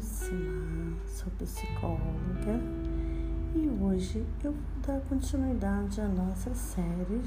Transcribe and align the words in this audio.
Simar, 0.00 0.98
sou 1.06 1.30
psicóloga 1.38 2.60
e 3.54 3.68
hoje 3.80 4.26
eu 4.42 4.52
vou 4.52 4.62
dar 4.84 5.00
continuidade 5.02 6.00
à 6.00 6.08
nossa 6.08 6.52
série 6.54 7.22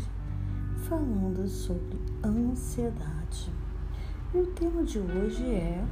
falando 0.90 1.48
sobre 1.48 1.98
ansiedade. 2.24 3.54
E 4.34 4.38
o 4.38 4.48
tema 4.48 4.84
de 4.84 5.00
hoje 5.00 5.46
é 5.46 5.86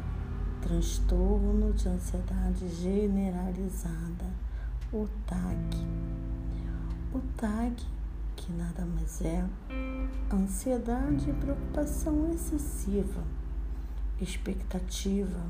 transtorno 0.61 1.71
de 1.71 1.87
ansiedade 1.87 2.67
generalizada, 2.67 4.25
o 4.91 5.07
TAG. 5.25 5.77
O 7.13 7.19
TAG, 7.37 7.75
que 8.35 8.51
nada 8.51 8.85
mais 8.85 9.21
é 9.21 9.45
ansiedade 10.33 11.29
e 11.29 11.33
preocupação 11.33 12.29
excessiva, 12.31 13.23
expectativa, 14.21 15.41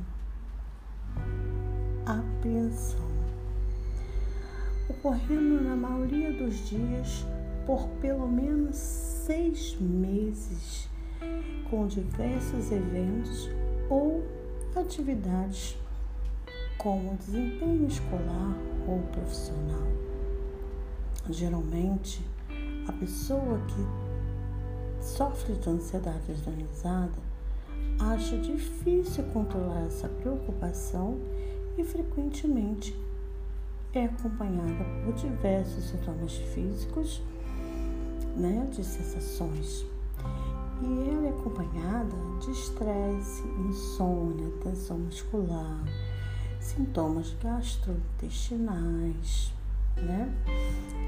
apreensão, 2.06 3.08
ocorrendo 4.90 5.62
na 5.64 5.76
maioria 5.76 6.34
dos 6.34 6.68
dias 6.70 7.26
por 7.66 7.88
pelo 8.02 8.28
menos 8.28 8.76
seis 8.76 9.78
meses, 9.80 10.90
com 11.70 11.88
diversos 11.88 12.72
eventos 12.72 13.50
ou 13.90 14.24
atividades 14.76 15.78
como 16.78 17.16
desempenho 17.18 17.88
escolar 17.88 18.56
ou 18.88 19.00
profissional. 19.12 19.88
Geralmente, 21.30 22.26
a 22.88 22.92
pessoa 22.92 23.60
que 23.68 25.04
sofre 25.04 25.54
de 25.54 25.70
ansiedade 25.70 26.36
generalizada 26.36 27.33
acha 28.00 28.38
difícil 28.38 29.24
controlar 29.34 29.86
essa 29.86 30.10
preocupação 30.10 31.20
e 31.78 31.84
frequentemente 31.84 32.96
é 33.94 34.06
acompanhada 34.06 34.84
por 35.04 35.14
diversos 35.14 35.84
sintomas 35.86 36.36
físicos, 36.36 37.22
né, 38.36 38.68
de 38.72 38.84
sensações. 38.84 39.86
E 40.82 41.10
ela 41.10 41.28
é 41.28 41.30
acompanhada 41.30 42.16
de 42.42 42.50
estresse, 42.52 43.44
insônia, 43.70 44.50
tensão 44.64 44.98
muscular, 44.98 45.84
sintomas 46.60 47.36
gastrointestinais, 47.42 49.54
né? 49.98 50.34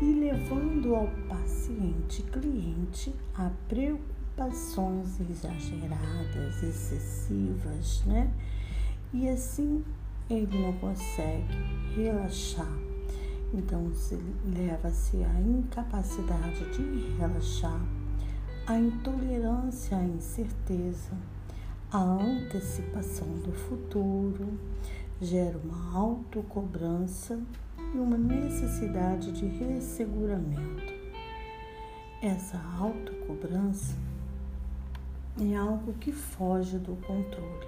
E 0.01 0.13
levando 0.13 0.95
ao 0.95 1.07
paciente, 1.27 2.21
cliente, 2.23 3.13
a 3.35 3.51
preocupação 3.67 4.15
preocupações 4.35 5.19
exageradas, 5.29 6.61
excessivas, 6.61 8.03
né? 8.05 8.29
E 9.13 9.29
assim 9.29 9.83
ele 10.29 10.59
não 10.59 10.73
consegue 10.73 11.57
relaxar. 11.95 12.77
Então 13.53 13.93
se 13.93 14.19
leva-se 14.45 15.23
à 15.23 15.39
incapacidade 15.39 16.65
de 16.71 17.17
relaxar, 17.17 17.79
a 18.67 18.77
intolerância 18.77 19.97
à 19.97 20.03
incerteza, 20.03 21.11
a 21.91 22.01
antecipação 22.01 23.27
do 23.39 23.53
futuro, 23.53 24.59
gera 25.21 25.57
uma 25.57 25.97
autocobrança 25.97 27.39
e 27.93 27.97
uma 27.97 28.17
necessidade 28.17 29.31
de 29.31 29.45
resseguramento. 29.45 30.93
Essa 32.21 32.59
autocobrança 32.77 33.95
é 35.39 35.55
algo 35.55 35.93
que 35.93 36.11
foge 36.11 36.77
do 36.77 36.95
controle. 36.95 37.67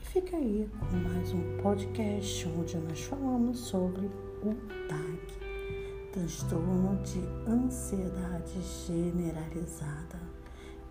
E 0.00 0.06
fica 0.06 0.36
aí 0.36 0.70
com 0.78 0.96
mais 0.96 1.32
um 1.32 1.56
podcast 1.60 2.48
onde 2.48 2.76
nós 2.76 3.00
falamos 3.02 3.58
sobre 3.58 4.06
o 4.42 4.54
TAG, 4.88 6.12
transtorno 6.12 6.96
de 7.02 7.18
ansiedade 7.50 8.60
generalizada. 8.86 10.20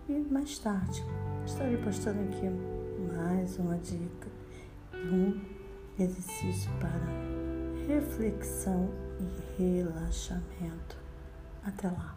E 0.08 0.12
mais 0.30 0.58
tarde 0.58 1.02
estarei 1.46 1.78
postando 1.78 2.20
aqui 2.20 2.50
mais 3.14 3.58
uma 3.58 3.78
dica 3.78 4.28
e 4.92 5.08
um 5.08 5.40
exercício 5.98 6.70
para 6.80 7.00
reflexão 7.86 8.90
e 9.18 9.62
relaxamento. 9.62 10.98
Até 11.64 11.88
lá! 11.88 12.16